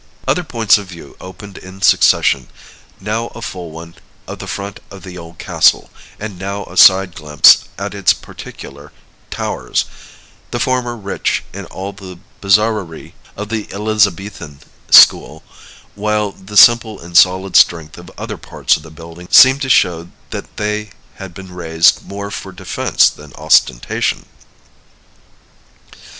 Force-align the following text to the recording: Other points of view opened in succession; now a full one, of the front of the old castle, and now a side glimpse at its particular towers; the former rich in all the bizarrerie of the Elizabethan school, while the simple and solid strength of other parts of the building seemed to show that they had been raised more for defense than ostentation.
Other 0.27 0.43
points 0.43 0.79
of 0.79 0.87
view 0.87 1.15
opened 1.21 1.59
in 1.59 1.83
succession; 1.83 2.47
now 2.99 3.27
a 3.35 3.41
full 3.43 3.69
one, 3.69 3.93
of 4.25 4.39
the 4.39 4.47
front 4.47 4.79
of 4.89 5.03
the 5.03 5.15
old 5.15 5.37
castle, 5.37 5.91
and 6.19 6.39
now 6.39 6.65
a 6.65 6.75
side 6.75 7.13
glimpse 7.13 7.65
at 7.77 7.93
its 7.93 8.11
particular 8.11 8.91
towers; 9.29 9.85
the 10.49 10.59
former 10.59 10.97
rich 10.97 11.43
in 11.53 11.65
all 11.67 11.93
the 11.93 12.17
bizarrerie 12.41 13.13
of 13.37 13.49
the 13.49 13.71
Elizabethan 13.71 14.61
school, 14.89 15.43
while 15.93 16.31
the 16.31 16.57
simple 16.57 16.99
and 16.99 17.15
solid 17.15 17.55
strength 17.55 17.95
of 17.99 18.09
other 18.17 18.37
parts 18.37 18.75
of 18.75 18.81
the 18.81 18.89
building 18.89 19.27
seemed 19.29 19.61
to 19.61 19.69
show 19.69 20.09
that 20.31 20.57
they 20.57 20.89
had 21.17 21.31
been 21.35 21.51
raised 21.53 22.03
more 22.03 22.31
for 22.31 22.51
defense 22.51 23.07
than 23.07 23.35
ostentation. 23.35 24.25